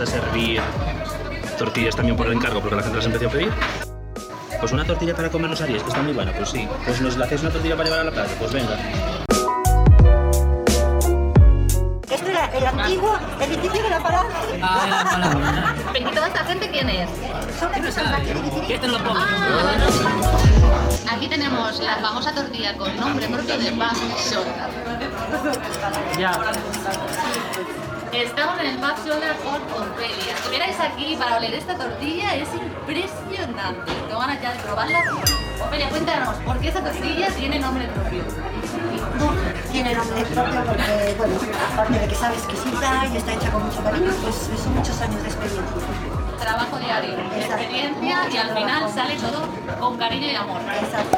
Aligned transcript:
a 0.00 0.06
servir 0.06 0.60
tortillas 1.58 1.96
también 1.96 2.16
por 2.16 2.26
el 2.28 2.34
encargo, 2.34 2.60
porque 2.60 2.76
la 2.76 2.82
gente 2.82 2.96
las 2.98 3.06
empezó 3.06 3.28
a 3.28 3.30
pedir. 3.30 3.52
Pues 4.60 4.72
una 4.72 4.84
tortilla 4.84 5.14
para 5.14 5.28
comer 5.28 5.50
los 5.50 5.60
aries, 5.60 5.82
que 5.82 5.88
está 5.88 6.02
muy 6.02 6.12
buena, 6.12 6.32
pues 6.32 6.50
sí. 6.50 6.68
Pues 6.84 7.00
nos 7.00 7.16
la 7.16 7.24
hacéis 7.24 7.40
una 7.42 7.50
tortilla 7.50 7.76
para 7.76 7.88
llevar 7.88 8.00
a 8.02 8.04
la 8.04 8.10
playa, 8.12 8.32
pues 8.38 8.52
venga. 8.52 8.76
Este 12.10 12.30
era 12.30 12.46
el 12.46 12.66
antiguo 12.66 13.16
edificio 13.40 13.82
de 13.82 13.90
la 13.90 14.00
palabra. 14.00 14.34
¿Y 15.98 16.04
toda 16.14 16.28
esta 16.28 16.44
gente 16.44 16.70
quién 16.70 16.88
es? 16.90 17.08
Son 17.58 17.72
Vitirí. 17.72 18.80
Ah, 19.16 19.74
Aquí 21.12 21.28
tenemos 21.28 21.80
la 21.80 21.96
famosa 21.96 22.32
tortilla 22.32 22.76
con 22.76 22.96
nombre 22.96 23.26
propio 23.26 23.58
de 23.58 23.72
Paz 23.72 23.98
Shoulder. 24.30 24.54
Ya. 26.18 26.32
Estamos 28.12 28.58
en 28.60 28.66
el 28.66 28.78
Paz 28.78 29.04
Shoulder 29.04 29.36
con 29.36 29.60
Aquí 30.80 31.16
para 31.16 31.38
oler 31.38 31.54
esta 31.54 31.76
tortilla 31.76 32.36
es 32.36 32.48
impresionante. 32.54 33.92
Tengo 34.06 34.20
ganas 34.20 34.40
ya 34.40 34.52
de 34.52 34.58
probarla. 34.60 35.02
Ofelia, 35.60 35.88
cuéntanos, 35.88 36.36
¿por 36.36 36.58
qué 36.60 36.68
esta 36.68 36.84
tortilla 36.84 37.28
tiene 37.30 37.58
nombre 37.58 37.88
propio? 37.88 38.22
Tiene 39.72 39.94
nombre 39.94 40.22
propio 40.22 40.64
porque, 40.64 41.14
bueno, 41.18 41.34
aparte 41.72 41.98
de 41.98 42.06
que 42.06 42.14
sabe 42.14 42.36
exquisita 42.36 43.06
y 43.12 43.16
está 43.16 43.34
hecha 43.34 43.50
con 43.50 43.66
mucho 43.66 43.82
cariño, 43.82 44.12
pues 44.22 44.50
son 44.62 44.74
muchos 44.76 45.00
años 45.00 45.20
de 45.20 45.28
experiencia. 45.28 45.64
Trabajo 46.38 46.78
diario, 46.78 47.14
experiencia 47.36 48.28
y 48.30 48.36
al 48.36 48.56
final 48.56 48.92
sale 48.94 49.16
todo 49.16 49.48
con 49.80 49.98
cariño 49.98 50.28
y 50.28 50.34
amor. 50.36 50.60
Exacto. 50.60 51.17